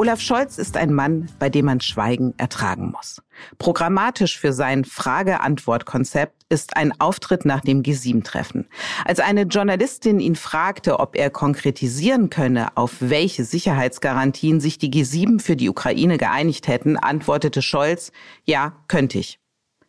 [0.00, 3.20] Olaf Scholz ist ein Mann, bei dem man Schweigen ertragen muss.
[3.58, 8.66] Programmatisch für sein Frage-Antwort-Konzept ist ein Auftritt nach dem G7-Treffen.
[9.04, 15.38] Als eine Journalistin ihn fragte, ob er konkretisieren könne, auf welche Sicherheitsgarantien sich die G7
[15.38, 18.10] für die Ukraine geeinigt hätten, antwortete Scholz,
[18.46, 19.38] ja, könnte ich.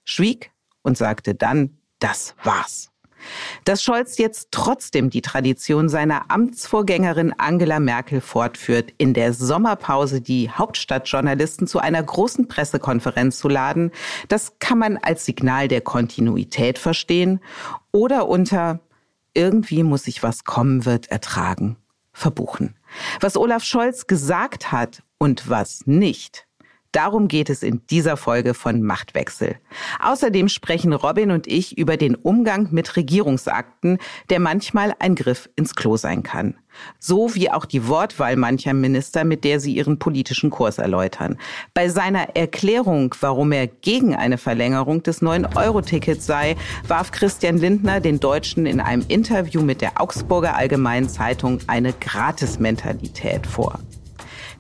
[0.04, 2.91] Schwieg und sagte dann, das war's.
[3.66, 10.50] Dass Scholz jetzt trotzdem die Tradition seiner Amtsvorgängerin Angela Merkel fortführt, in der Sommerpause die
[10.50, 13.92] Hauptstadtjournalisten zu einer großen Pressekonferenz zu laden,
[14.28, 17.40] das kann man als Signal der Kontinuität verstehen
[17.92, 18.80] oder unter
[19.34, 21.78] irgendwie muss ich was kommen wird ertragen,
[22.14, 22.76] verbuchen.
[23.20, 26.48] Was Olaf Scholz gesagt hat und was nicht,
[26.92, 29.56] Darum geht es in dieser Folge von Machtwechsel.
[30.02, 33.98] Außerdem sprechen Robin und ich über den Umgang mit Regierungsakten,
[34.30, 36.56] der manchmal ein Griff ins Klo sein kann.
[37.00, 41.38] So wie auch die Wortwahl mancher Minister, mit der sie ihren politischen Kurs erläutern.
[41.74, 46.56] Bei seiner Erklärung, warum er gegen eine Verlängerung des 9-Euro-Tickets sei,
[46.88, 53.48] warf Christian Lindner den Deutschen in einem Interview mit der Augsburger Allgemeinen Zeitung eine Gratis-Mentalität
[53.48, 53.80] vor.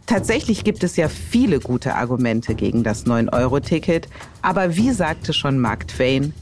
[0.05, 4.07] Tatsächlich gibt es ja viele gute Argumente gegen das 9-Euro-Ticket,
[4.41, 6.33] aber wie sagte schon Mark Twain,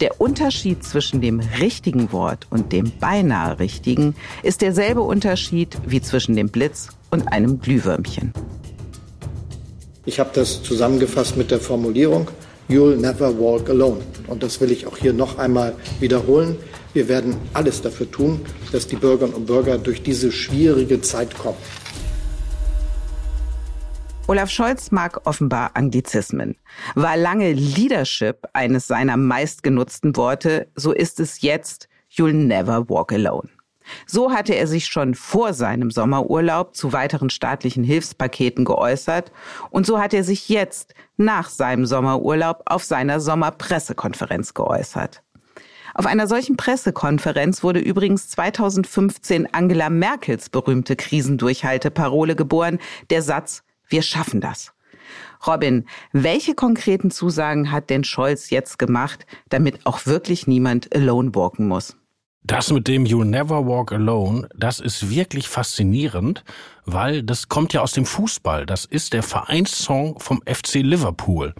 [0.00, 6.36] der Unterschied zwischen dem richtigen Wort und dem beinahe richtigen ist derselbe Unterschied wie zwischen
[6.36, 8.32] dem Blitz und einem Glühwürmchen.
[10.06, 12.28] Ich habe das zusammengefasst mit der Formulierung
[12.68, 14.00] You'll never walk alone.
[14.26, 16.56] Und das will ich auch hier noch einmal wiederholen.
[16.92, 18.40] Wir werden alles dafür tun,
[18.72, 21.56] dass die Bürgerinnen und Bürger durch diese schwierige Zeit kommen.
[24.30, 26.54] Olaf Scholz mag offenbar Anglizismen.
[26.94, 33.48] War lange Leadership eines seiner meistgenutzten Worte, so ist es jetzt You'll never walk alone.
[34.04, 39.32] So hatte er sich schon vor seinem Sommerurlaub zu weiteren staatlichen Hilfspaketen geäußert
[39.70, 45.22] und so hat er sich jetzt nach seinem Sommerurlaub auf seiner Sommerpressekonferenz geäußert.
[45.94, 52.78] Auf einer solchen Pressekonferenz wurde übrigens 2015 Angela Merkels berühmte Krisendurchhalteparole geboren,
[53.08, 54.72] der Satz wir schaffen das.
[55.46, 61.68] Robin, welche konkreten Zusagen hat denn Scholz jetzt gemacht, damit auch wirklich niemand alone walken
[61.68, 61.96] muss?
[62.44, 66.44] Das mit dem You'll Never Walk Alone, das ist wirklich faszinierend,
[66.86, 68.64] weil das kommt ja aus dem Fußball.
[68.64, 71.52] Das ist der Vereinssong vom FC Liverpool.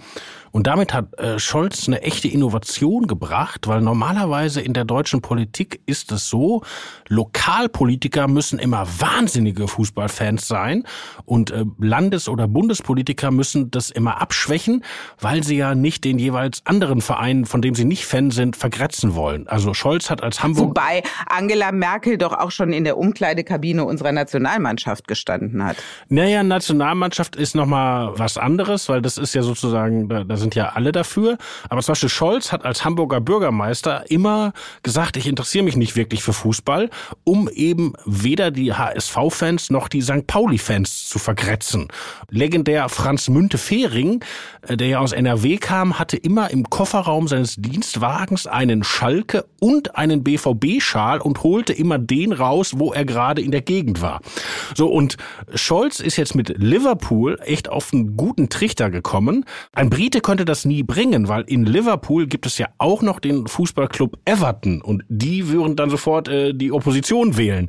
[0.58, 5.80] Und damit hat äh, Scholz eine echte Innovation gebracht, weil normalerweise in der deutschen Politik
[5.86, 6.64] ist es so,
[7.06, 10.82] Lokalpolitiker müssen immer wahnsinnige Fußballfans sein
[11.24, 14.82] und äh, Landes- oder Bundespolitiker müssen das immer abschwächen,
[15.20, 19.14] weil sie ja nicht den jeweils anderen Verein, von dem sie nicht Fan sind, vergrätzen
[19.14, 19.46] wollen.
[19.46, 20.70] Also Scholz hat als Hamburg...
[20.70, 25.76] Wobei Angela Merkel doch auch schon in der Umkleidekabine unserer Nationalmannschaft gestanden hat.
[26.08, 30.70] Naja, Nationalmannschaft ist nochmal was anderes, weil das ist ja sozusagen, da, da sind ja
[30.70, 31.36] alle dafür.
[31.68, 36.22] Aber zum Beispiel Scholz hat als Hamburger Bürgermeister immer gesagt, ich interessiere mich nicht wirklich
[36.22, 36.88] für Fußball,
[37.24, 40.26] um eben weder die HSV-Fans noch die St.
[40.26, 41.88] Pauli-Fans zu vergrätzen.
[42.30, 44.24] Legendär Franz Münte-Fehring,
[44.62, 49.96] äh, der ja aus NRW kam, hatte immer im Kofferraum seines Dienstwagens einen Schalke und
[49.96, 54.20] einen BVB-Schal und holte immer den raus, wo er gerade in der Gegend war.
[54.74, 55.18] So, und
[55.54, 59.44] Scholz ist jetzt mit Liverpool echt auf einen guten Trichter gekommen.
[59.72, 63.46] Ein Brite könnte das nie bringen, weil in Liverpool gibt es ja auch noch den
[63.46, 67.68] Fußballclub Everton und die würden dann sofort äh, die Opposition wählen.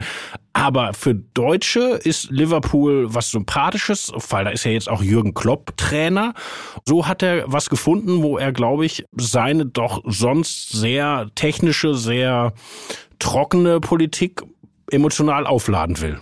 [0.52, 5.78] Aber für Deutsche ist Liverpool was Sympathisches, weil da ist ja jetzt auch Jürgen Klopp
[5.78, 6.34] Trainer.
[6.84, 12.52] So hat er was gefunden, wo er, glaube ich, seine doch sonst sehr technische, sehr
[13.20, 14.42] trockene Politik
[14.92, 16.20] emotional aufladen will.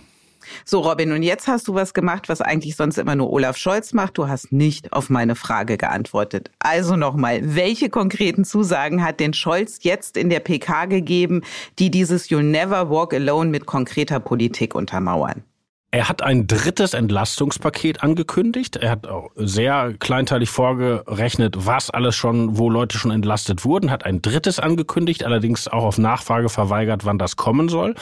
[0.64, 3.92] So, Robin, und jetzt hast du was gemacht, was eigentlich sonst immer nur Olaf Scholz
[3.92, 4.18] macht.
[4.18, 6.50] Du hast nicht auf meine Frage geantwortet.
[6.58, 11.42] Also nochmal, welche konkreten Zusagen hat denn Scholz jetzt in der PK gegeben,
[11.78, 15.42] die dieses You'll Never Walk Alone mit konkreter Politik untermauern?
[15.90, 18.76] Er hat ein drittes Entlastungspaket angekündigt.
[18.76, 24.04] Er hat auch sehr kleinteilig vorgerechnet, was alles schon, wo Leute schon entlastet wurden, hat
[24.04, 27.94] ein drittes angekündigt, allerdings auch auf Nachfrage verweigert, wann das kommen soll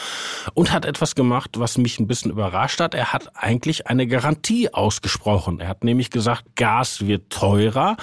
[0.53, 2.93] und hat etwas gemacht, was mich ein bisschen überrascht hat.
[2.93, 5.61] Er hat eigentlich eine Garantie ausgesprochen.
[5.61, 7.95] Er hat nämlich gesagt, Gas wird teurer,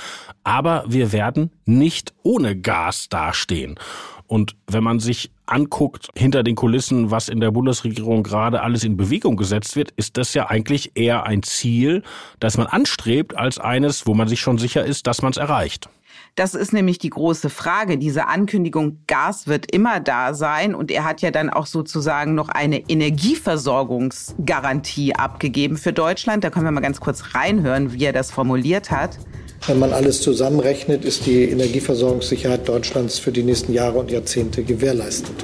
[0.45, 3.79] aber wir werden nicht ohne Gas dastehen.
[4.27, 8.97] Und wenn man sich anguckt hinter den Kulissen, was in der Bundesregierung gerade alles in
[8.97, 12.03] Bewegung gesetzt wird, ist das ja eigentlich eher ein Ziel,
[12.41, 15.89] das man anstrebt, als eines, wo man sich schon sicher ist, dass man es erreicht.
[16.37, 17.97] Das ist nämlich die große Frage.
[17.97, 20.75] Diese Ankündigung, Gas wird immer da sein.
[20.75, 26.43] Und er hat ja dann auch sozusagen noch eine Energieversorgungsgarantie abgegeben für Deutschland.
[26.43, 29.21] Da können wir mal ganz kurz reinhören, wie er das formuliert hat.
[29.67, 35.37] Wenn man alles zusammenrechnet, ist die Energieversorgungssicherheit Deutschlands für die nächsten Jahre und Jahrzehnte gewährleistet.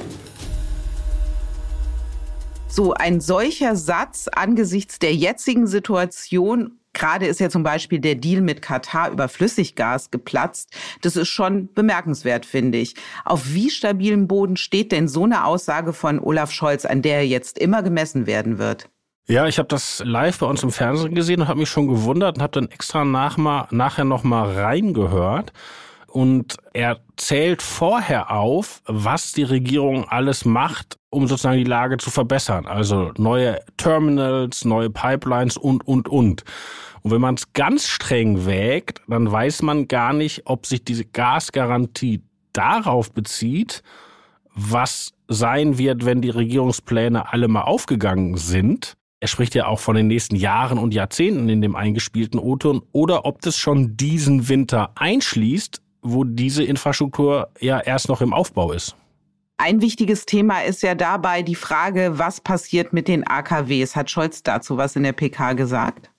[2.67, 8.41] So ein solcher Satz angesichts der jetzigen Situation Gerade ist ja zum Beispiel der Deal
[8.41, 10.71] mit Katar über Flüssiggas geplatzt.
[11.01, 12.95] Das ist schon bemerkenswert, finde ich.
[13.23, 17.57] Auf wie stabilem Boden steht denn so eine Aussage von Olaf Scholz, an der jetzt
[17.57, 18.89] immer gemessen werden wird?
[19.27, 22.37] Ja, ich habe das live bei uns im Fernsehen gesehen und habe mich schon gewundert
[22.37, 25.53] und habe dann extra nach mal, nachher noch mal reingehört.
[26.07, 32.09] Und er zählt vorher auf, was die Regierung alles macht, um sozusagen die Lage zu
[32.09, 32.65] verbessern.
[32.65, 36.43] Also neue Terminals, neue Pipelines und, und, und.
[37.01, 41.05] Und wenn man es ganz streng wägt, dann weiß man gar nicht, ob sich diese
[41.05, 42.21] Gasgarantie
[42.51, 43.81] darauf bezieht,
[44.53, 49.95] was sein wird, wenn die Regierungspläne alle mal aufgegangen sind er spricht ja auch von
[49.95, 54.91] den nächsten Jahren und Jahrzehnten in dem eingespielten O-Ton, oder ob das schon diesen Winter
[54.95, 58.95] einschließt, wo diese Infrastruktur ja erst noch im Aufbau ist.
[59.57, 63.95] Ein wichtiges Thema ist ja dabei die Frage, was passiert mit den AKWs.
[63.95, 66.09] Hat Scholz dazu was in der PK gesagt?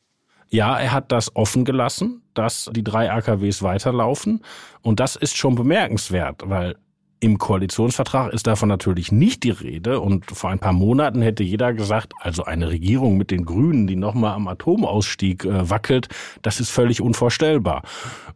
[0.48, 4.44] Ja, er hat das offen gelassen, dass die drei AKWs weiterlaufen.
[4.82, 6.76] Und das ist schon bemerkenswert, weil
[7.22, 11.72] im Koalitionsvertrag ist davon natürlich nicht die Rede und vor ein paar Monaten hätte jeder
[11.72, 16.08] gesagt, also eine Regierung mit den Grünen, die nochmal am Atomausstieg äh, wackelt,
[16.42, 17.82] das ist völlig unvorstellbar.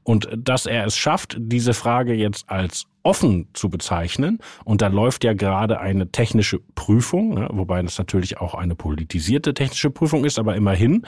[0.05, 4.39] Und dass er es schafft, diese Frage jetzt als offen zu bezeichnen.
[4.65, 9.55] Und da läuft ja gerade eine technische Prüfung, ne, wobei das natürlich auch eine politisierte
[9.55, 11.07] technische Prüfung ist, aber immerhin.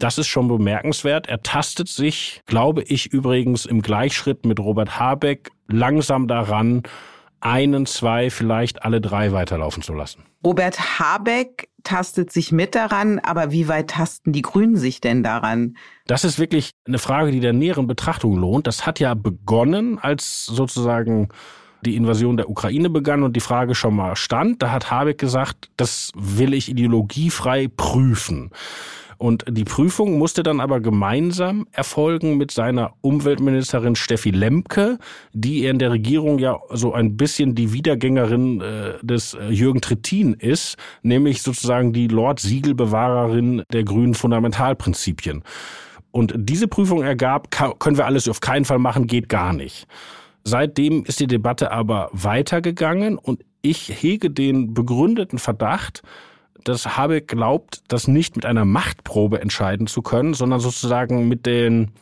[0.00, 1.28] Das ist schon bemerkenswert.
[1.28, 6.82] Er tastet sich, glaube ich, übrigens im Gleichschritt mit Robert Habeck langsam daran,
[7.40, 10.24] einen, zwei, vielleicht alle drei weiterlaufen zu lassen.
[10.44, 15.76] Robert Habeck tastet sich mit daran, aber wie weit tasten die Grünen sich denn daran?
[16.06, 18.66] Das ist wirklich eine Frage, die der näheren Betrachtung lohnt.
[18.66, 21.28] Das hat ja begonnen, als sozusagen
[21.84, 24.62] die Invasion der Ukraine begann und die Frage schon mal stand.
[24.62, 28.50] Da hat Habeck gesagt, das will ich ideologiefrei prüfen.
[29.20, 34.96] Und die Prüfung musste dann aber gemeinsam erfolgen mit seiner Umweltministerin Steffi Lemke,
[35.34, 40.32] die in der Regierung ja so ein bisschen die Wiedergängerin äh, des äh, Jürgen Trittin
[40.32, 45.44] ist, nämlich sozusagen die Lord-Siegelbewahrerin der grünen Fundamentalprinzipien.
[46.12, 49.86] Und diese Prüfung ergab, können wir alles auf keinen Fall machen, geht gar nicht.
[50.44, 56.02] Seitdem ist die Debatte aber weitergegangen und ich hege den begründeten Verdacht,
[56.64, 61.92] dass Habeck glaubt, das nicht mit einer Machtprobe entscheiden zu können, sondern sozusagen mit den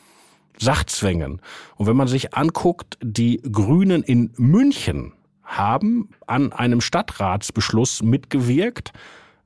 [0.58, 1.40] Sachzwängen.
[1.76, 5.12] Und wenn man sich anguckt, die Grünen in München
[5.44, 8.92] haben an einem Stadtratsbeschluss mitgewirkt,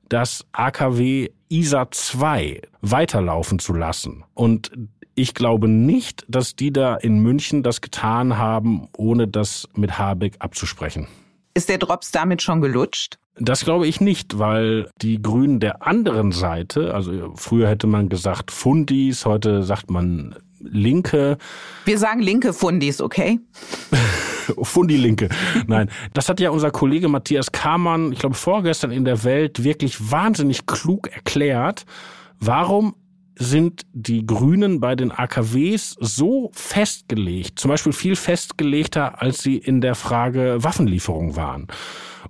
[0.09, 4.23] das AKW ISA 2 weiterlaufen zu lassen.
[4.33, 4.71] Und
[5.15, 10.35] ich glaube nicht, dass die da in München das getan haben, ohne das mit Habeck
[10.39, 11.07] abzusprechen.
[11.53, 13.19] Ist der Drops damit schon gelutscht?
[13.39, 18.51] Das glaube ich nicht, weil die Grünen der anderen Seite, also früher hätte man gesagt
[18.51, 21.37] Fundis, heute sagt man Linke.
[21.85, 23.39] Wir sagen linke Fundis, okay?
[24.61, 25.29] Fundi-Linke.
[25.67, 30.11] Nein, das hat ja unser Kollege Matthias Kamann, ich glaube vorgestern in der Welt, wirklich
[30.11, 31.85] wahnsinnig klug erklärt.
[32.39, 32.95] Warum
[33.35, 39.81] sind die Grünen bei den AKWs so festgelegt, zum Beispiel viel festgelegter, als sie in
[39.81, 41.67] der Frage Waffenlieferung waren.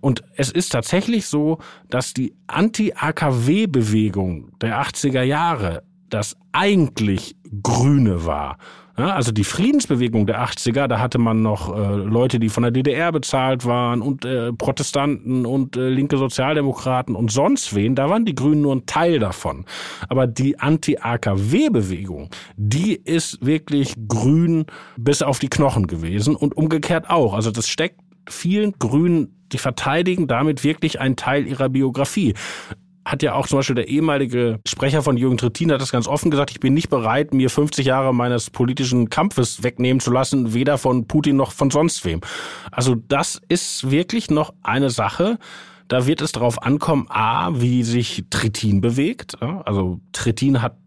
[0.02, 8.58] Und es ist tatsächlich so, dass die Anti-AKW-Bewegung der 80er Jahre das eigentlich Grüne war.
[8.96, 12.72] Ja, also die Friedensbewegung der 80er, da hatte man noch äh, Leute, die von der
[12.72, 18.26] DDR bezahlt waren und äh, Protestanten und äh, linke Sozialdemokraten und sonst wen, da waren
[18.26, 19.66] die Grünen nur ein Teil davon.
[20.10, 27.34] Aber die Anti-AKW-Bewegung, die ist wirklich grün bis auf die Knochen gewesen und umgekehrt auch.
[27.34, 32.34] Also das steckt vielen Grünen die verteidigen damit wirklich einen Teil ihrer Biografie
[33.06, 36.32] hat ja auch zum Beispiel der ehemalige Sprecher von Jürgen Trittin hat das ganz offen
[36.32, 40.78] gesagt, ich bin nicht bereit, mir 50 Jahre meines politischen Kampfes wegnehmen zu lassen, weder
[40.78, 42.22] von Putin noch von sonst wem.
[42.72, 45.38] Also das ist wirklich noch eine Sache,
[45.90, 49.42] da wird es darauf ankommen, a, wie sich Trittin bewegt.
[49.42, 50.78] Also Trittin hat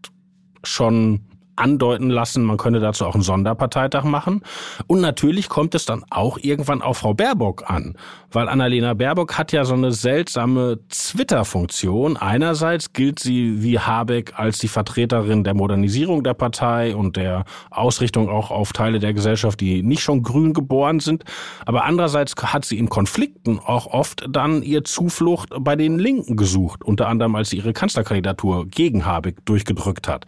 [0.63, 1.26] schon
[1.57, 4.41] andeuten lassen, man könne dazu auch einen Sonderparteitag machen.
[4.87, 7.95] Und natürlich kommt es dann auch irgendwann auf Frau Baerbock an,
[8.31, 12.17] weil Annalena Baerbock hat ja so eine seltsame Twitter-Funktion.
[12.17, 18.29] Einerseits gilt sie wie Habeck als die Vertreterin der Modernisierung der Partei und der Ausrichtung
[18.29, 21.23] auch auf Teile der Gesellschaft, die nicht schon grün geboren sind.
[21.65, 26.83] Aber andererseits hat sie in Konflikten auch oft dann ihr Zuflucht bei den Linken gesucht,
[26.83, 30.25] unter anderem als sie ihre Kanzlerkandidatur gegen Habeck durchgedrückt hat.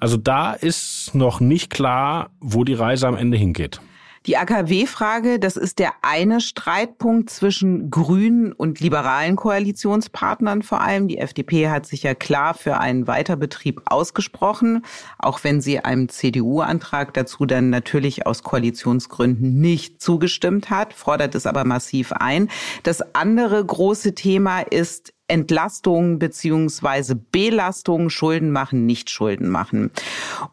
[0.00, 3.80] Also da ist noch nicht klar, wo die Reise am Ende hingeht.
[4.26, 11.08] Die AKW-Frage, das ist der eine Streitpunkt zwischen grünen und liberalen Koalitionspartnern vor allem.
[11.08, 14.82] Die FDP hat sich ja klar für einen Weiterbetrieb ausgesprochen,
[15.18, 21.44] auch wenn sie einem CDU-Antrag dazu dann natürlich aus Koalitionsgründen nicht zugestimmt hat, fordert es
[21.44, 22.48] aber massiv ein.
[22.82, 29.90] Das andere große Thema ist Entlastung beziehungsweise Belastung, Schulden machen, nicht Schulden machen.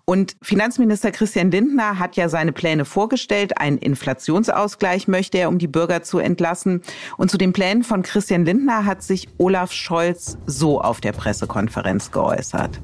[0.06, 3.58] Und Finanzminister Christian Lindner hat ja seine Pläne vorgestellt.
[3.58, 6.82] Einen Inflationsausgleich möchte er, um die Bürger zu entlassen.
[7.18, 12.12] Und zu den Plänen von Christian Lindner hat sich Olaf Scholz so auf der Pressekonferenz
[12.12, 12.80] geäußert.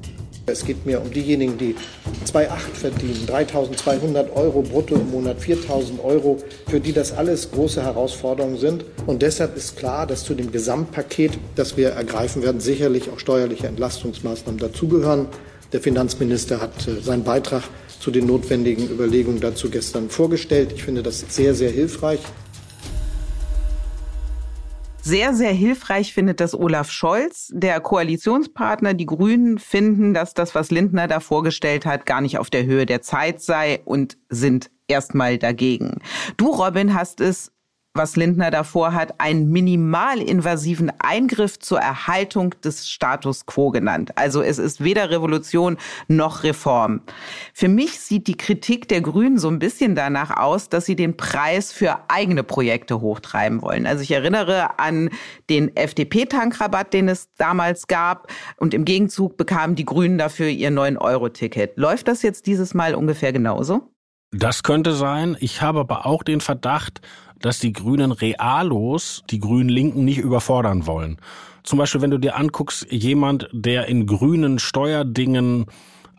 [0.48, 1.74] Es geht mir um diejenigen, die
[2.26, 6.38] 2,8 verdienen, 3.200 Euro brutto im Monat, 4.000 Euro,
[6.68, 8.84] für die das alles große Herausforderungen sind.
[9.06, 13.66] Und deshalb ist klar, dass zu dem Gesamtpaket, das wir ergreifen werden, sicherlich auch steuerliche
[13.66, 15.28] Entlastungsmaßnahmen dazugehören.
[15.72, 17.62] Der Finanzminister hat äh, seinen Beitrag
[18.00, 20.72] zu den notwendigen Überlegungen dazu gestern vorgestellt.
[20.74, 22.20] Ich finde das sehr, sehr hilfreich.
[25.08, 27.50] Sehr, sehr hilfreich findet das Olaf Scholz.
[27.54, 32.50] Der Koalitionspartner, die Grünen, finden, dass das, was Lindner da vorgestellt hat, gar nicht auf
[32.50, 36.02] der Höhe der Zeit sei und sind erstmal dagegen.
[36.36, 37.52] Du, Robin, hast es
[37.98, 44.12] was Lindner davor hat, einen minimalinvasiven Eingriff zur Erhaltung des Status quo genannt.
[44.16, 45.76] Also es ist weder Revolution
[46.06, 47.02] noch Reform.
[47.52, 51.18] Für mich sieht die Kritik der Grünen so ein bisschen danach aus, dass sie den
[51.18, 53.86] Preis für eigene Projekte hochtreiben wollen.
[53.86, 55.10] Also ich erinnere an
[55.50, 58.32] den FDP-Tankrabatt, den es damals gab.
[58.56, 61.76] Und im Gegenzug bekamen die Grünen dafür ihr 9-Euro-Ticket.
[61.76, 63.90] Läuft das jetzt dieses Mal ungefähr genauso?
[64.30, 65.38] Das könnte sein.
[65.40, 67.00] Ich habe aber auch den Verdacht,
[67.40, 71.18] dass die Grünen realos die Grünen Linken nicht überfordern wollen.
[71.62, 75.66] Zum Beispiel, wenn du dir anguckst, jemand, der in grünen Steuerdingen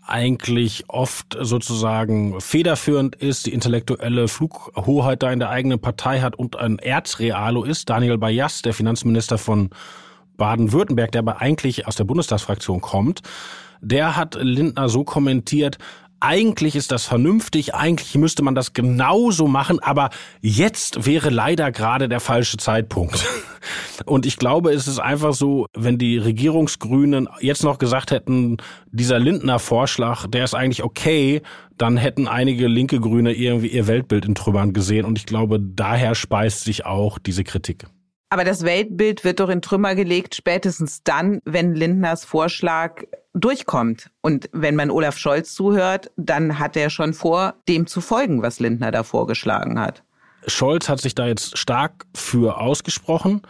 [0.05, 6.55] eigentlich oft sozusagen federführend ist, die intellektuelle Flughoheit da in der eigenen Partei hat und
[6.55, 9.69] ein Erzrealo ist, Daniel Bayas, der Finanzminister von
[10.37, 13.21] Baden-Württemberg, der aber eigentlich aus der Bundestagsfraktion kommt,
[13.81, 15.77] der hat Lindner so kommentiert,
[16.19, 20.09] eigentlich ist das vernünftig, eigentlich müsste man das genauso machen, aber
[20.41, 23.25] jetzt wäre leider gerade der falsche Zeitpunkt.
[24.05, 28.57] Und ich glaube, es ist einfach so, wenn die Regierungsgrünen jetzt noch gesagt hätten,
[28.91, 31.41] dieser Lindner Vorschlag, der ist eigentlich okay,
[31.77, 35.05] dann hätten einige linke Grüne irgendwie ihr Weltbild in Trümmern gesehen.
[35.05, 37.87] Und ich glaube, daher speist sich auch diese Kritik.
[38.29, 44.11] Aber das Weltbild wird doch in Trümmer gelegt, spätestens dann, wenn Lindners Vorschlag durchkommt.
[44.21, 48.59] Und wenn man Olaf Scholz zuhört, dann hat er schon vor, dem zu folgen, was
[48.59, 50.03] Lindner da vorgeschlagen hat.
[50.45, 53.41] Scholz hat sich da jetzt stark für ausgesprochen,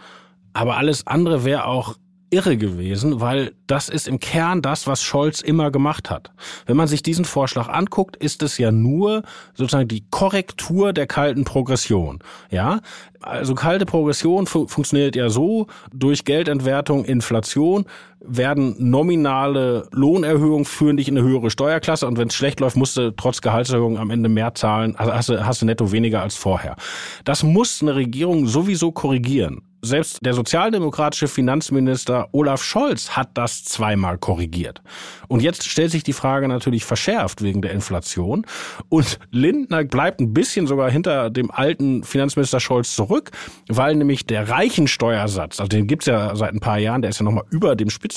[0.54, 1.96] aber alles andere wäre auch
[2.30, 6.30] irre gewesen, weil das ist im Kern das, was Scholz immer gemacht hat.
[6.66, 9.22] Wenn man sich diesen Vorschlag anguckt, ist es ja nur
[9.54, 12.20] sozusagen die Korrektur der kalten Progression.
[12.50, 12.80] Ja,
[13.20, 17.84] also kalte Progression fu funktioniert ja so, durch Geldentwertung, Inflation
[18.22, 22.96] werden nominale Lohnerhöhungen führen dich in eine höhere Steuerklasse und wenn es schlecht läuft, musst
[22.96, 26.36] du trotz Gehaltserhöhung am Ende mehr zahlen, also hast du, hast du netto weniger als
[26.36, 26.76] vorher.
[27.24, 29.62] Das muss eine Regierung sowieso korrigieren.
[29.82, 34.82] selbst der sozialdemokratische Finanzminister Olaf Scholz hat das zweimal korrigiert.
[35.28, 38.44] Und jetzt stellt sich die Frage natürlich verschärft wegen der Inflation.
[38.88, 43.30] Und Lindner bleibt ein bisschen sogar hinter dem alten Finanzminister Scholz zurück,
[43.68, 47.24] weil nämlich der Reichensteuersatz, also den gibt's ja seit ein paar Jahren, der ist ja
[47.24, 48.09] nochmal über dem Spitzensteuersatz,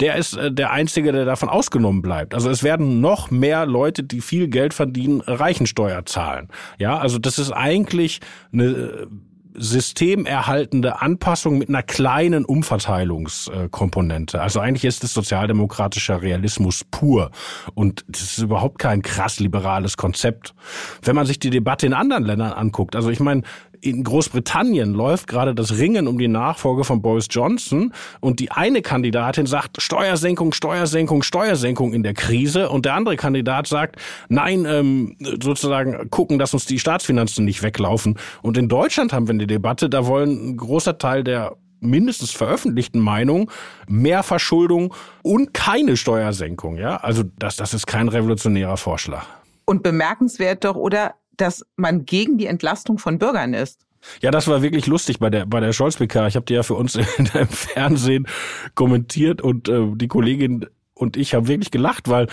[0.00, 2.34] der ist äh, der einzige, der davon ausgenommen bleibt.
[2.34, 6.48] Also es werden noch mehr Leute, die viel Geld verdienen, Reichensteuer zahlen.
[6.78, 8.20] Ja, also das ist eigentlich
[8.52, 9.08] eine
[9.54, 14.40] systemerhaltende Anpassung mit einer kleinen Umverteilungskomponente.
[14.40, 17.30] Also eigentlich ist es sozialdemokratischer Realismus pur.
[17.74, 20.54] Und das ist überhaupt kein krass liberales Konzept.
[21.02, 23.42] Wenn man sich die Debatte in anderen Ländern anguckt, also ich meine,
[23.82, 28.80] in Großbritannien läuft gerade das Ringen um die Nachfolge von Boris Johnson und die eine
[28.80, 33.96] Kandidatin sagt Steuersenkung, Steuersenkung, Steuersenkung in der Krise und der andere Kandidat sagt,
[34.28, 38.18] nein, ähm, sozusagen gucken, dass uns die Staatsfinanzen nicht weglaufen.
[38.40, 43.00] Und in Deutschland haben wir eine Debatte, da wollen ein großer Teil der mindestens veröffentlichten
[43.00, 43.50] Meinung
[43.88, 46.76] mehr Verschuldung und keine Steuersenkung.
[46.76, 49.26] Ja, also das, das ist kein revolutionärer Vorschlag.
[49.64, 53.80] Und bemerkenswert doch, oder dass man gegen die Entlastung von Bürgern ist.
[54.20, 56.26] Ja, das war wirklich lustig bei der bei der Scholz PK.
[56.26, 58.26] Ich habe die ja für uns im Fernsehen
[58.74, 62.28] kommentiert und äh, die Kollegin und ich haben wirklich gelacht, weil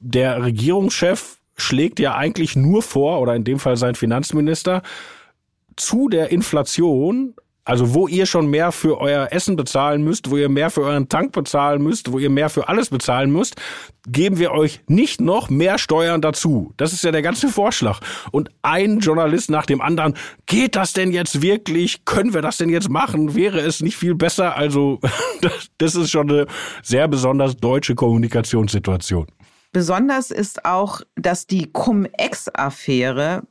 [0.00, 4.82] der Regierungschef schlägt ja eigentlich nur vor oder in dem Fall sein Finanzminister
[5.76, 10.48] zu der Inflation also wo ihr schon mehr für euer Essen bezahlen müsst, wo ihr
[10.48, 13.54] mehr für euren Tank bezahlen müsst, wo ihr mehr für alles bezahlen müsst,
[14.08, 16.72] geben wir euch nicht noch mehr Steuern dazu.
[16.76, 18.00] Das ist ja der ganze Vorschlag.
[18.32, 20.14] Und ein Journalist nach dem anderen,
[20.46, 22.04] geht das denn jetzt wirklich?
[22.04, 23.36] Können wir das denn jetzt machen?
[23.36, 24.56] Wäre es nicht viel besser?
[24.56, 24.98] Also
[25.78, 26.46] das ist schon eine
[26.82, 29.26] sehr besonders deutsche Kommunikationssituation.
[29.72, 33.44] Besonders ist auch, dass die Cum-Ex-Affäre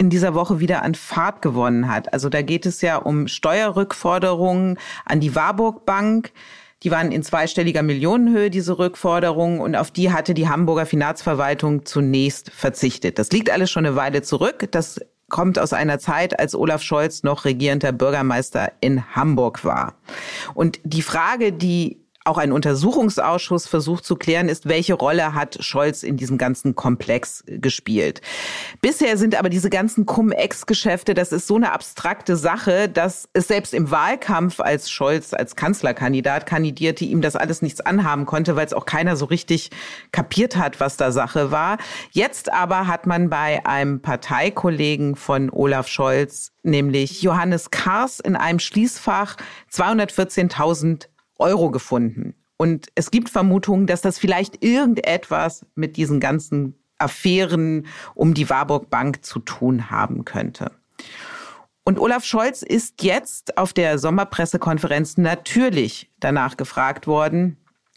[0.00, 2.14] in dieser Woche wieder an Fahrt gewonnen hat.
[2.14, 6.32] Also da geht es ja um Steuerrückforderungen an die Warburg Bank.
[6.82, 12.50] Die waren in zweistelliger Millionenhöhe, diese Rückforderungen, und auf die hatte die Hamburger Finanzverwaltung zunächst
[12.50, 13.18] verzichtet.
[13.18, 14.68] Das liegt alles schon eine Weile zurück.
[14.70, 19.96] Das kommt aus einer Zeit, als Olaf Scholz noch regierender Bürgermeister in Hamburg war.
[20.54, 21.99] Und die Frage, die
[22.30, 27.42] auch ein Untersuchungsausschuss versucht zu klären, ist, welche Rolle hat Scholz in diesem ganzen Komplex
[27.46, 28.22] gespielt.
[28.80, 33.74] Bisher sind aber diese ganzen Cum-Ex-Geschäfte, das ist so eine abstrakte Sache, dass es selbst
[33.74, 38.72] im Wahlkampf, als Scholz als Kanzlerkandidat kandidierte, ihm das alles nichts anhaben konnte, weil es
[38.72, 39.70] auch keiner so richtig
[40.12, 41.78] kapiert hat, was da Sache war.
[42.12, 48.58] Jetzt aber hat man bei einem Parteikollegen von Olaf Scholz nämlich Johannes Kars in einem
[48.58, 49.36] Schließfach
[49.72, 51.06] 214.000
[51.40, 52.34] Euro gefunden.
[52.56, 58.90] Und es gibt Vermutungen, dass das vielleicht irgendetwas mit diesen ganzen Affären um die Warburg
[58.90, 60.70] Bank zu tun haben könnte.
[61.84, 67.56] Und Olaf Scholz ist jetzt auf der Sommerpressekonferenz natürlich danach gefragt worden,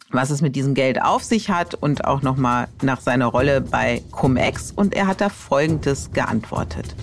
[0.09, 4.01] was es mit diesem Geld auf sich hat und auch nochmal nach seiner Rolle bei
[4.11, 4.71] Cum-Ex.
[4.71, 6.95] Und er hat da Folgendes geantwortet.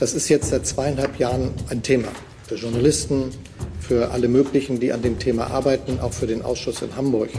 [0.00, 2.08] Das ist jetzt seit zweieinhalb Jahren ein Thema
[2.46, 3.30] für Journalisten,
[3.80, 7.30] für alle möglichen, die an dem Thema arbeiten, auch für den Ausschuss in Hamburg.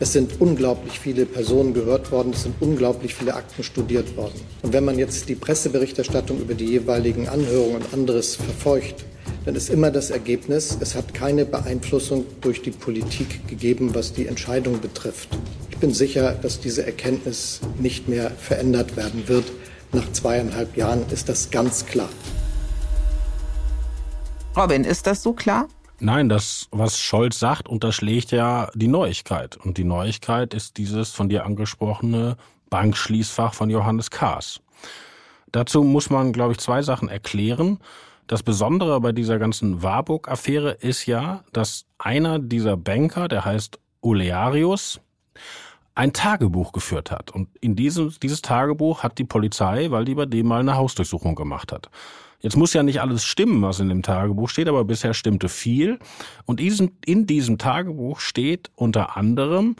[0.00, 4.40] Es sind unglaublich viele Personen gehört worden, es sind unglaublich viele Akten studiert worden.
[4.62, 9.04] Und wenn man jetzt die Presseberichterstattung über die jeweiligen Anhörungen und anderes verfolgt,
[9.44, 14.26] dann ist immer das Ergebnis, es hat keine Beeinflussung durch die Politik gegeben, was die
[14.26, 15.30] Entscheidung betrifft.
[15.70, 19.44] Ich bin sicher, dass diese Erkenntnis nicht mehr verändert werden wird.
[19.92, 22.10] Nach zweieinhalb Jahren ist das ganz klar.
[24.58, 25.68] Robin, ist das so klar?
[26.00, 29.56] Nein, das, was Scholz sagt, unterschlägt ja die Neuigkeit.
[29.56, 32.36] Und die Neuigkeit ist dieses von dir angesprochene
[32.70, 34.60] Bankschließfach von Johannes Kaas.
[35.52, 37.78] Dazu muss man, glaube ich, zwei Sachen erklären.
[38.26, 45.00] Das Besondere bei dieser ganzen Warburg-Affäre ist ja, dass einer dieser Banker, der heißt Olearius,
[45.94, 47.30] ein Tagebuch geführt hat.
[47.30, 51.34] Und in diesem, dieses Tagebuch hat die Polizei, weil die bei dem mal eine Hausdurchsuchung
[51.34, 51.90] gemacht hat.
[52.40, 55.98] Jetzt muss ja nicht alles stimmen, was in dem Tagebuch steht, aber bisher stimmte viel.
[56.46, 59.74] Und in diesem Tagebuch steht unter anderem,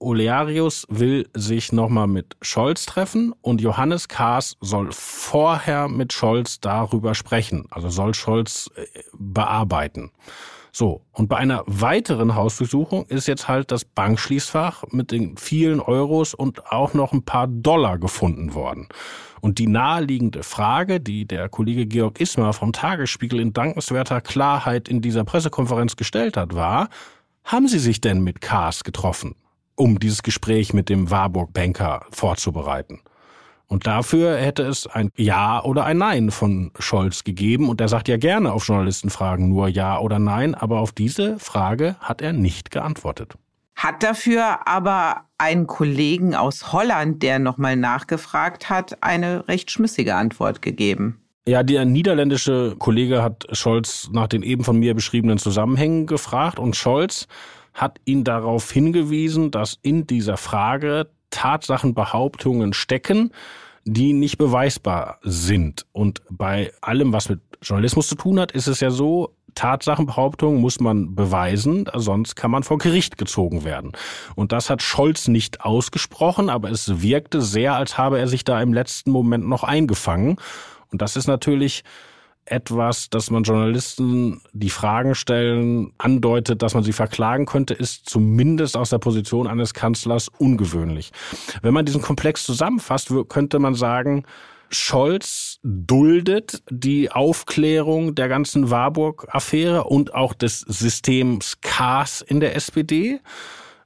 [0.00, 7.14] Olearius will sich nochmal mit Scholz treffen und Johannes Kaas soll vorher mit Scholz darüber
[7.14, 10.10] sprechen, also soll Scholz äh, bearbeiten.
[10.72, 16.32] So, und bei einer weiteren Hausdurchsuchung ist jetzt halt das Bankschließfach mit den vielen Euros
[16.32, 18.88] und auch noch ein paar Dollar gefunden worden.
[19.40, 25.00] Und die naheliegende Frage, die der Kollege Georg Ismar vom Tagesspiegel in dankenswerter Klarheit in
[25.00, 26.88] dieser Pressekonferenz gestellt hat, war,
[27.44, 29.34] haben Sie sich denn mit Kaas getroffen,
[29.74, 33.00] um dieses Gespräch mit dem Warburg-Banker vorzubereiten?
[33.70, 37.68] Und dafür hätte es ein Ja oder ein Nein von Scholz gegeben.
[37.68, 40.56] Und er sagt ja gerne auf Journalistenfragen nur Ja oder Nein.
[40.56, 43.36] Aber auf diese Frage hat er nicht geantwortet.
[43.74, 50.60] Hat dafür aber einen Kollegen aus Holland, der nochmal nachgefragt hat, eine recht schmissige Antwort
[50.60, 51.20] gegeben.
[51.46, 56.76] Ja, der niederländische Kollege hat Scholz nach den eben von mir beschriebenen Zusammenhängen gefragt und
[56.76, 57.26] Scholz
[57.72, 63.32] hat ihn darauf hingewiesen, dass in dieser Frage Tatsachenbehauptungen stecken,
[63.84, 65.86] die nicht beweisbar sind.
[65.92, 70.80] Und bei allem, was mit Journalismus zu tun hat, ist es ja so, Tatsachenbehauptungen muss
[70.80, 73.92] man beweisen, sonst kann man vor Gericht gezogen werden.
[74.34, 78.60] Und das hat Scholz nicht ausgesprochen, aber es wirkte sehr, als habe er sich da
[78.60, 80.36] im letzten Moment noch eingefangen.
[80.90, 81.84] Und das ist natürlich
[82.50, 88.76] etwas, dass man Journalisten, die Fragen stellen, andeutet, dass man sie verklagen könnte, ist zumindest
[88.76, 91.12] aus der Position eines Kanzlers ungewöhnlich.
[91.62, 94.24] Wenn man diesen Komplex zusammenfasst, könnte man sagen,
[94.70, 103.20] Scholz duldet die Aufklärung der ganzen Warburg-Affäre und auch des Systems Kars in der SPD.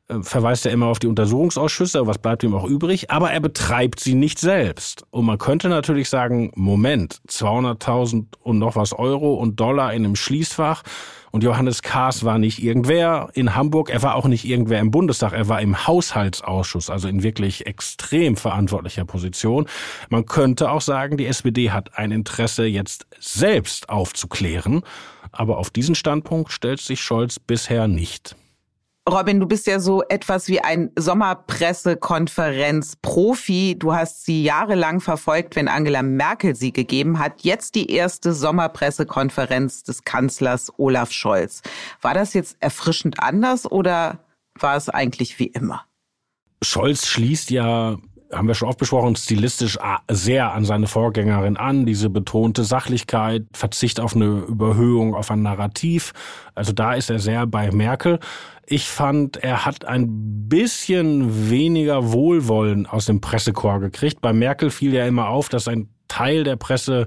[0.08, 4.00] Äh, verweist er immer auf die Untersuchungsausschüsse, was bleibt ihm auch übrig, aber er betreibt
[4.00, 5.04] sie nicht selbst.
[5.10, 10.16] Und man könnte natürlich sagen, Moment, 200.000 und noch was Euro und Dollar in einem
[10.16, 10.82] Schließfach
[11.30, 15.32] und Johannes Kahrs war nicht irgendwer in Hamburg, er war auch nicht irgendwer im Bundestag,
[15.32, 19.66] er war im Haushaltsausschuss, also in wirklich extrem verantwortlicher Position.
[20.10, 24.82] Man könnte auch sagen, die SPD hat ein Interesse, jetzt selbst aufzuklären,
[25.32, 28.36] aber auf diesen Standpunkt stellt sich Scholz bisher nicht.
[29.06, 33.76] Robin, du bist ja so etwas wie ein Sommerpressekonferenz-Profi.
[33.78, 37.42] Du hast sie jahrelang verfolgt, wenn Angela Merkel sie gegeben hat.
[37.42, 41.60] Jetzt die erste Sommerpressekonferenz des Kanzlers Olaf Scholz.
[42.00, 44.20] War das jetzt erfrischend anders oder
[44.58, 45.84] war es eigentlich wie immer?
[46.62, 47.98] Scholz schließt ja
[48.34, 49.78] haben wir schon oft besprochen, stilistisch
[50.10, 56.12] sehr an seine Vorgängerin an, diese betonte Sachlichkeit, Verzicht auf eine Überhöhung, auf ein Narrativ.
[56.54, 58.18] Also da ist er sehr bei Merkel.
[58.66, 64.20] Ich fand, er hat ein bisschen weniger Wohlwollen aus dem Pressekorps gekriegt.
[64.20, 67.06] Bei Merkel fiel ja immer auf, dass ein Teil der Presse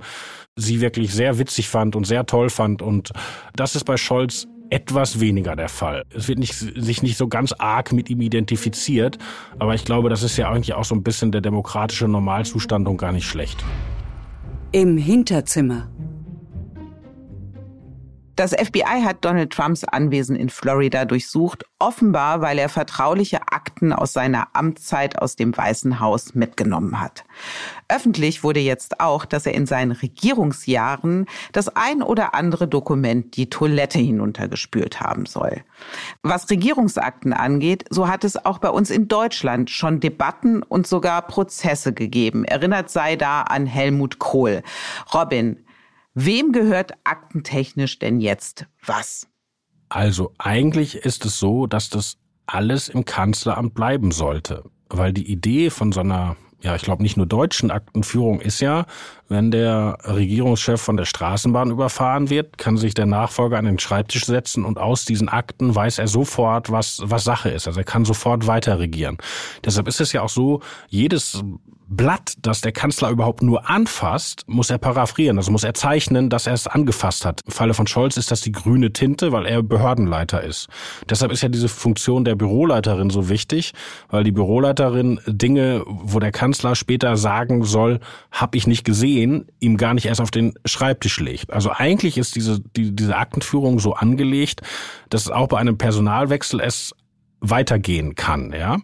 [0.56, 2.82] sie wirklich sehr witzig fand und sehr toll fand.
[2.82, 3.12] Und
[3.56, 6.04] das ist bei Scholz etwas weniger der Fall.
[6.14, 9.18] Es wird nicht, sich nicht so ganz arg mit ihm identifiziert,
[9.60, 12.98] aber ich glaube, das ist ja eigentlich auch so ein bisschen der demokratische Normalzustand und
[12.98, 13.64] gar nicht schlecht.
[14.72, 15.90] Im Hinterzimmer.
[18.38, 24.14] Das FBI hat Donald Trumps Anwesen in Florida durchsucht, offenbar weil er vertrauliche Akten aus
[24.14, 27.24] seiner Amtszeit aus dem Weißen Haus mitgenommen hat.
[27.90, 33.50] Öffentlich wurde jetzt auch, dass er in seinen Regierungsjahren das ein oder andere Dokument die
[33.50, 35.64] Toilette hinuntergespült haben soll.
[36.22, 41.24] Was Regierungsakten angeht, so hat es auch bei uns in Deutschland schon Debatten und sogar
[41.24, 42.46] Prozesse gegeben.
[42.46, 44.62] Erinnert sei da an Helmut Kohl.
[45.12, 45.58] Robin,
[46.20, 49.28] Wem gehört aktentechnisch denn jetzt was?
[49.88, 55.70] Also eigentlich ist es so, dass das alles im Kanzleramt bleiben sollte, weil die Idee
[55.70, 58.88] von so einer ja, ich glaube nicht nur deutschen Aktenführung ist ja,
[59.30, 64.26] wenn der Regierungschef von der Straßenbahn überfahren wird, kann sich der Nachfolger an den Schreibtisch
[64.26, 67.68] setzen und aus diesen Akten weiß er sofort, was, was Sache ist.
[67.68, 69.18] Also er kann sofort weiter regieren.
[69.64, 71.44] Deshalb ist es ja auch so, jedes
[71.90, 75.38] Blatt, das der Kanzler überhaupt nur anfasst, muss er paraphrieren.
[75.38, 77.42] Also muss er zeichnen, dass er es angefasst hat.
[77.46, 80.68] Im Falle von Scholz ist das die grüne Tinte, weil er Behördenleiter ist.
[81.10, 83.74] Deshalb ist ja diese Funktion der Büroleiterin so wichtig,
[84.10, 88.00] weil die Büroleiterin Dinge, wo der Kanzler später sagen soll,
[88.32, 91.54] habe ich nicht gesehen, ihm gar nicht erst auf den Schreibtisch legt.
[91.54, 94.62] Also eigentlich ist diese, die, diese Aktenführung so angelegt,
[95.10, 96.94] dass auch bei einem Personalwechsel es
[97.40, 98.78] weitergehen kann, ja.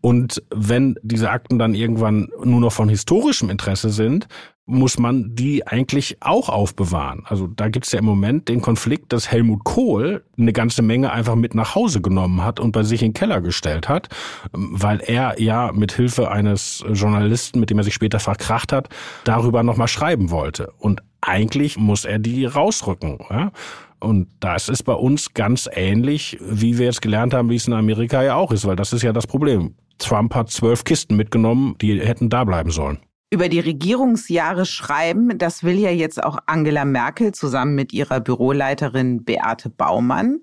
[0.00, 4.28] Und wenn diese Akten dann irgendwann nur noch von historischem Interesse sind,
[4.68, 7.22] muss man die eigentlich auch aufbewahren.
[7.24, 11.36] Also da gibt's ja im Moment den Konflikt, dass Helmut Kohl eine ganze Menge einfach
[11.36, 14.08] mit nach Hause genommen hat und bei sich in den Keller gestellt hat,
[14.52, 18.90] weil er ja mit Hilfe eines Journalisten, mit dem er sich später verkracht hat,
[19.24, 20.70] darüber nochmal schreiben wollte.
[20.78, 23.20] Und eigentlich muss er die rausrücken.
[23.30, 23.52] Ja?
[24.00, 27.72] Und das ist bei uns ganz ähnlich, wie wir jetzt gelernt haben, wie es in
[27.72, 29.74] Amerika ja auch ist, weil das ist ja das Problem.
[29.98, 32.98] Trump hat zwölf Kisten mitgenommen, die hätten da bleiben sollen.
[33.30, 39.22] Über die Regierungsjahre schreiben, das will ja jetzt auch Angela Merkel zusammen mit ihrer Büroleiterin
[39.22, 40.40] Beate Baumann.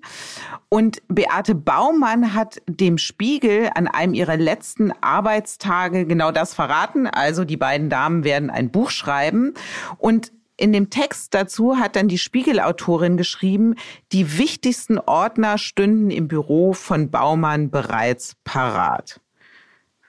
[0.68, 7.08] Und Beate Baumann hat dem Spiegel an einem ihrer letzten Arbeitstage genau das verraten.
[7.08, 9.54] Also die beiden Damen werden ein Buch schreiben.
[9.98, 13.74] Und in dem Text dazu hat dann die Spiegelautorin geschrieben,
[14.12, 19.20] die wichtigsten Ordner stünden im Büro von Baumann bereits parat.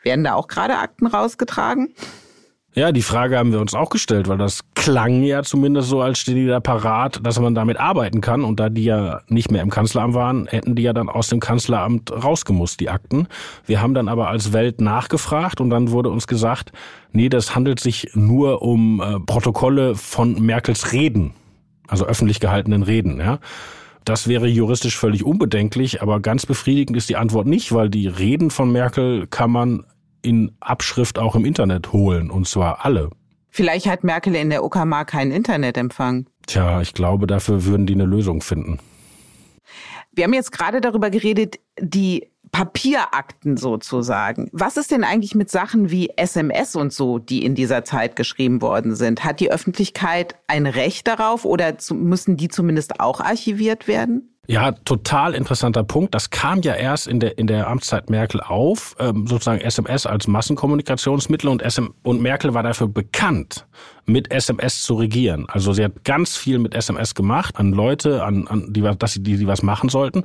[0.08, 1.94] Werden da auch gerade Akten rausgetragen?
[2.74, 6.20] Ja, die Frage haben wir uns auch gestellt, weil das klang ja zumindest so, als
[6.20, 8.46] stehen die da parat, dass man damit arbeiten kann.
[8.46, 11.42] Und da die ja nicht mehr im Kanzleramt waren, hätten die ja dann aus dem
[11.42, 13.28] Kanzleramt rausgemusst, die Akten.
[13.66, 16.72] Wir haben dann aber als Welt nachgefragt und dann wurde uns gesagt,
[17.12, 21.34] nee, das handelt sich nur um äh, Protokolle von Merkels Reden,
[21.90, 23.40] also öffentlich gehaltenen Reden, ja.
[24.06, 28.52] Das wäre juristisch völlig unbedenklich, aber ganz befriedigend ist die Antwort nicht, weil die Reden
[28.52, 29.84] von Merkel kann man
[30.22, 33.10] in Abschrift auch im Internet holen, und zwar alle.
[33.50, 36.28] Vielleicht hat Merkel in der Uckermark keinen Internetempfang.
[36.46, 38.80] Tja, ich glaube, dafür würden die eine Lösung finden.
[40.12, 44.50] Wir haben jetzt gerade darüber geredet, die Papierakten sozusagen.
[44.52, 48.62] Was ist denn eigentlich mit Sachen wie SMS und so, die in dieser Zeit geschrieben
[48.62, 49.24] worden sind?
[49.24, 54.37] Hat die Öffentlichkeit ein Recht darauf oder müssen die zumindest auch archiviert werden?
[54.50, 56.16] Ja, total interessanter Punkt.
[56.16, 60.26] Das kam ja erst in der, in der Amtszeit Merkel auf, ähm, sozusagen SMS als
[60.28, 63.68] Massenkommunikationsmittel und, SM, und Merkel war dafür bekannt,
[64.06, 65.48] mit SMS zu regieren.
[65.50, 69.22] Also sie hat ganz viel mit SMS gemacht an Leute, an, an die, dass sie,
[69.22, 70.24] die, die was machen sollten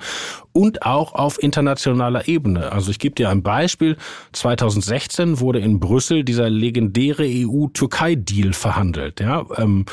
[0.52, 2.70] und auch auf internationaler Ebene.
[2.70, 3.96] Also ich gebe dir ein Beispiel.
[4.34, 9.18] 2016 wurde in Brüssel dieser legendäre EU-Türkei-Deal verhandelt.
[9.18, 9.84] Ja, ähm,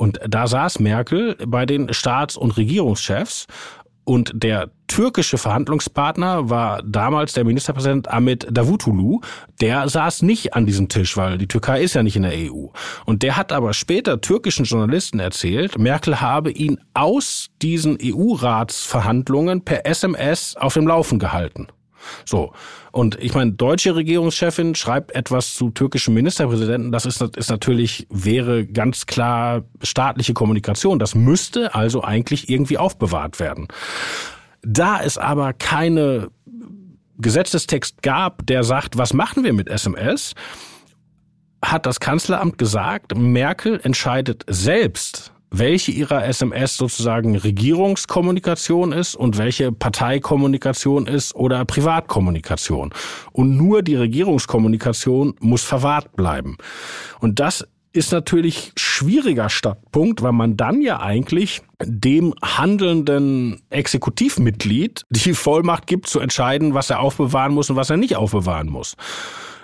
[0.00, 3.46] und da saß Merkel bei den Staats- und Regierungschefs
[4.04, 9.20] und der türkische Verhandlungspartner war damals der Ministerpräsident Ahmet Davutoglu.
[9.60, 12.66] Der saß nicht an diesem Tisch, weil die Türkei ist ja nicht in der EU.
[13.04, 19.86] Und der hat aber später türkischen Journalisten erzählt, Merkel habe ihn aus diesen EU-Ratsverhandlungen per
[19.86, 21.68] SMS auf dem Laufen gehalten.
[22.24, 22.52] So.
[22.92, 26.92] Und ich meine, deutsche Regierungschefin schreibt etwas zu türkischen Ministerpräsidenten.
[26.92, 30.98] Das ist, ist natürlich, wäre ganz klar staatliche Kommunikation.
[30.98, 33.68] Das müsste also eigentlich irgendwie aufbewahrt werden.
[34.62, 36.30] Da es aber keine
[37.18, 40.34] Gesetzestext gab, der sagt, was machen wir mit SMS,
[41.62, 49.72] hat das Kanzleramt gesagt, Merkel entscheidet selbst, welche ihrer SMS sozusagen Regierungskommunikation ist und welche
[49.72, 52.92] Parteikommunikation ist oder Privatkommunikation.
[53.32, 56.56] Und nur die Regierungskommunikation muss verwahrt bleiben.
[57.20, 65.34] Und das ist natürlich schwieriger Startpunkt, weil man dann ja eigentlich dem handelnden Exekutivmitglied die
[65.34, 68.96] Vollmacht gibt zu entscheiden, was er aufbewahren muss und was er nicht aufbewahren muss.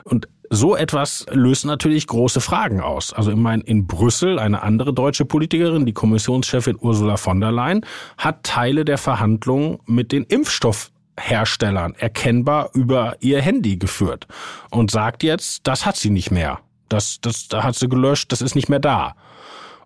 [0.03, 3.13] Und so etwas löst natürlich große Fragen aus.
[3.13, 7.85] Also ich meine, in Brüssel eine andere deutsche Politikerin, die Kommissionschefin Ursula von der Leyen,
[8.19, 14.27] hat Teile der Verhandlungen mit den Impfstoffherstellern erkennbar über ihr Handy geführt
[14.71, 16.61] und sagt jetzt, das hat sie nicht mehr.
[16.89, 19.17] Das, das, da hat sie gelöscht, das ist nicht mehr da.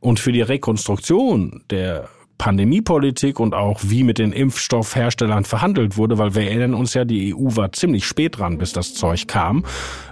[0.01, 2.09] Und für die Rekonstruktion der
[2.41, 7.35] Pandemiepolitik und auch wie mit den Impfstoffherstellern verhandelt wurde, weil wir erinnern uns ja, die
[7.35, 9.63] EU war ziemlich spät dran, bis das Zeug kam,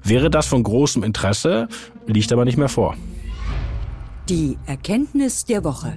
[0.05, 1.69] wäre das von großem Interesse,
[2.07, 2.97] liegt aber nicht mehr vor.
[4.29, 5.97] Die Erkenntnis der Woche.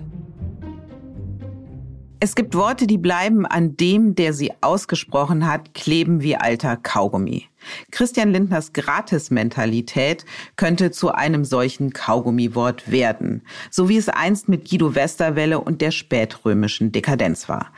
[2.22, 7.51] Es gibt Worte, die bleiben an dem, der sie ausgesprochen hat, kleben wie alter Kaugummi.
[7.92, 14.96] Christian Lindners Gratis-Mentalität könnte zu einem solchen Kaugummiwort werden, so wie es einst mit Guido
[14.96, 17.72] Westerwelle und der spätrömischen Dekadenz war.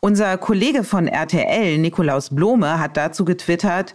[0.00, 3.94] Unser Kollege von RTL, Nikolaus Blome, hat dazu getwittert,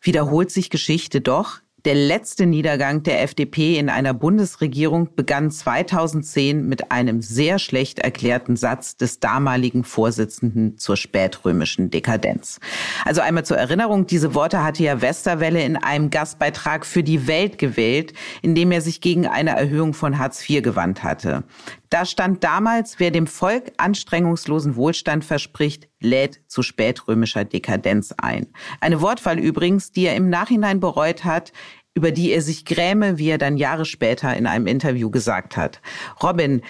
[0.00, 6.90] wiederholt sich Geschichte doch, der letzte Niedergang der FDP in einer Bundesregierung begann 2010 mit
[6.90, 12.58] einem sehr schlecht erklärten Satz des damaligen Vorsitzenden zur spätrömischen Dekadenz.
[13.04, 17.56] Also einmal zur Erinnerung, diese Worte hatte ja Westerwelle in einem Gastbeitrag für die Welt
[17.56, 21.44] gewählt, in dem er sich gegen eine Erhöhung von Hartz IV gewandt hatte.
[21.90, 28.48] Da stand damals, wer dem Volk anstrengungslosen Wohlstand verspricht, lädt zu spätrömischer Dekadenz ein.
[28.80, 31.52] Eine Wortwahl übrigens, die er im Nachhinein bereut hat,
[31.94, 35.80] über die er sich gräme, wie er dann Jahre später in einem Interview gesagt hat.
[36.22, 36.62] Robin,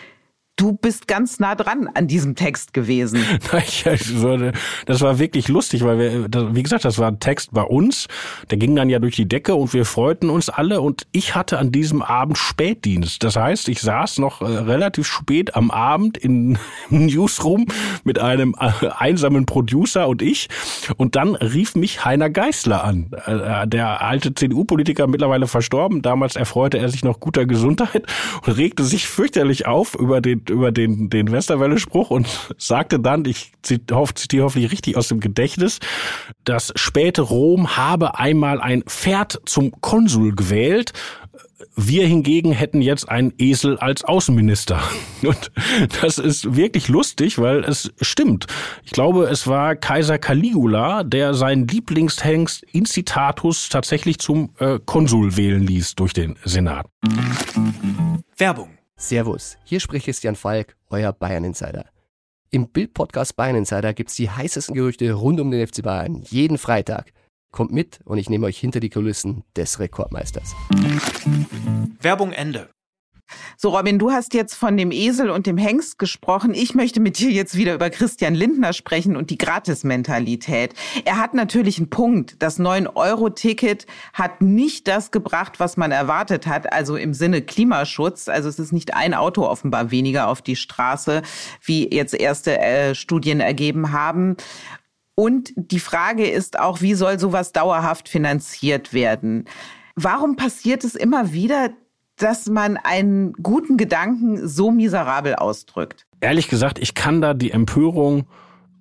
[0.59, 3.21] Du bist ganz nah dran an diesem Text gewesen.
[4.87, 8.07] Das war wirklich lustig, weil wir, wie gesagt, das war ein Text bei uns.
[8.51, 10.81] Der ging dann ja durch die Decke und wir freuten uns alle.
[10.81, 13.23] Und ich hatte an diesem Abend Spätdienst.
[13.23, 17.66] Das heißt, ich saß noch äh, relativ spät am Abend in, Newsroom
[18.05, 20.49] mit einem äh, einsamen Producer und ich.
[20.97, 23.11] Und dann rief mich Heiner Geißler an.
[23.27, 26.03] Äh, der alte CDU-Politiker, mittlerweile verstorben.
[26.03, 28.07] Damals erfreute er sich noch guter Gesundheit
[28.47, 33.53] und regte sich fürchterlich auf über den über den, den Westerwelle-Spruch und sagte dann, ich
[33.63, 35.79] zitiere hoffentlich richtig aus dem Gedächtnis,
[36.45, 40.93] das späte Rom habe einmal ein Pferd zum Konsul gewählt
[41.75, 44.81] Wir hingegen hätten jetzt einen Esel als Außenminister.
[45.23, 45.51] Und
[46.01, 48.47] das ist wirklich lustig, weil es stimmt.
[48.85, 55.63] Ich glaube, es war Kaiser Caligula, der seinen Lieblingshengst Incitatus tatsächlich zum äh, Konsul wählen
[55.63, 56.87] ließ durch den Senat.
[58.37, 58.71] Werbung.
[58.99, 61.85] Servus, hier spricht Christian Falk, euer Bayern Insider.
[62.51, 67.13] Im Bild-Podcast Bayern Insider gibt's die heißesten Gerüchte rund um den FC Bayern jeden Freitag.
[67.53, 70.55] Kommt mit und ich nehme euch hinter die Kulissen des Rekordmeisters.
[72.01, 72.71] Werbung Ende.
[73.57, 76.55] So, Robin, du hast jetzt von dem Esel und dem Hengst gesprochen.
[76.55, 80.75] Ich möchte mit dir jetzt wieder über Christian Lindner sprechen und die Gratismentalität.
[81.05, 82.43] Er hat natürlich einen Punkt.
[82.43, 88.29] Das 9-Euro-Ticket hat nicht das gebracht, was man erwartet hat, also im Sinne Klimaschutz.
[88.29, 91.23] Also es ist nicht ein Auto offenbar weniger auf die Straße,
[91.62, 94.37] wie jetzt erste äh, Studien ergeben haben.
[95.15, 99.47] Und die Frage ist auch, wie soll sowas dauerhaft finanziert werden?
[99.95, 101.71] Warum passiert es immer wieder,
[102.16, 106.07] dass man einen guten Gedanken so miserabel ausdrückt?
[106.20, 108.26] Ehrlich gesagt, ich kann da die Empörung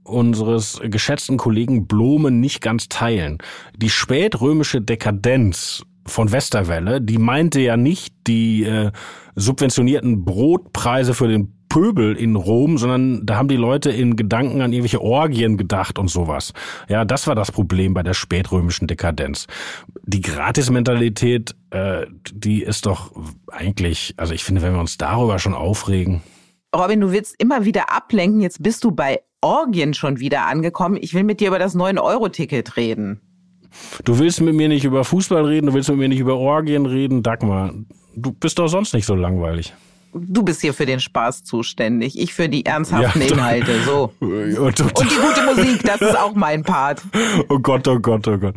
[0.03, 3.39] unseres geschätzten Kollegen Blumen nicht ganz teilen.
[3.75, 8.91] Die spätrömische Dekadenz von Westerwelle, die meinte ja nicht die äh,
[9.35, 14.71] subventionierten Brotpreise für den Pöbel in Rom, sondern da haben die Leute in Gedanken an
[14.71, 16.53] irgendwelche Orgien gedacht und sowas.
[16.87, 19.45] Ja, das war das Problem bei der spätrömischen Dekadenz.
[20.03, 23.11] Die Gratismentalität, äh, die ist doch
[23.51, 26.21] eigentlich, also ich finde, wenn wir uns darüber schon aufregen.
[26.73, 28.39] Robin, du willst immer wieder ablenken.
[28.39, 30.97] Jetzt bist du bei Orgien schon wieder angekommen.
[31.01, 33.19] Ich will mit dir über das 9-Euro-Ticket reden.
[34.05, 36.85] Du willst mit mir nicht über Fußball reden, du willst mit mir nicht über Orgien
[36.85, 37.21] reden.
[37.21, 37.73] Dagmar,
[38.15, 39.73] du bist doch sonst nicht so langweilig
[40.15, 44.13] du bist hier für den Spaß zuständig, ich für die ernsthaften ja, Inhalte, so.
[44.19, 47.01] Und, und die gute Musik, das ist auch mein Part.
[47.49, 48.55] Oh Gott, oh Gott, oh Gott.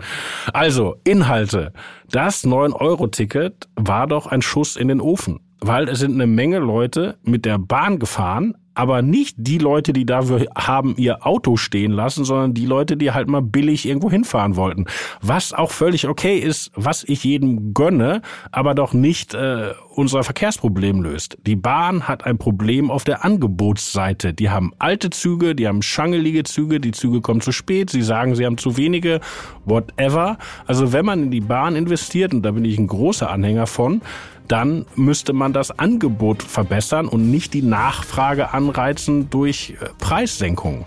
[0.53, 1.73] Also, Inhalte.
[2.11, 7.19] Das 9-Euro-Ticket war doch ein Schuss in den Ofen, weil es sind eine Menge Leute
[7.23, 12.25] mit der Bahn gefahren, aber nicht die Leute, die dafür haben ihr Auto stehen lassen,
[12.25, 14.85] sondern die Leute, die halt mal billig irgendwo hinfahren wollten.
[15.21, 21.03] Was auch völlig okay ist, was ich jedem gönne, aber doch nicht äh, unser Verkehrsproblem
[21.03, 21.39] löst.
[21.45, 24.33] Die Bahn hat ein Problem auf der Angebotsseite.
[24.33, 28.37] Die haben alte Züge, die haben schangelige Züge, die Züge kommen zu spät, sie sagen,
[28.37, 29.19] sie haben zu wenige,
[29.65, 30.39] whatever.
[30.69, 34.03] Also wenn man in die Bahn investiert, und da bin ich ein großer Anhänger von,
[34.49, 40.85] dann müsste man das Angebot verbessern und nicht die Nachfrage anreizen durch äh, Preissenkungen.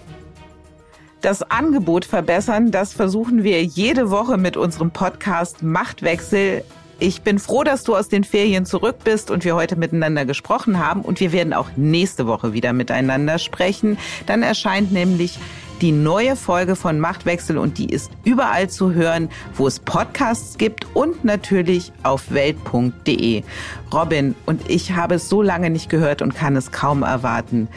[1.21, 6.63] Das Angebot verbessern, das versuchen wir jede Woche mit unserem Podcast Machtwechsel.
[6.97, 10.83] Ich bin froh, dass du aus den Ferien zurück bist und wir heute miteinander gesprochen
[10.83, 11.01] haben.
[11.01, 13.99] Und wir werden auch nächste Woche wieder miteinander sprechen.
[14.25, 15.37] Dann erscheint nämlich
[15.81, 20.85] die neue Folge von Machtwechsel und die ist überall zu hören, wo es Podcasts gibt
[20.95, 23.43] und natürlich auf welt.de.
[23.91, 27.67] Robin und ich habe es so lange nicht gehört und kann es kaum erwarten.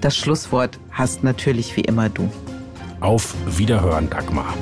[0.00, 2.28] Das Schlusswort hast natürlich wie immer du.
[3.00, 4.54] Auf Wiederhören, Dagmar.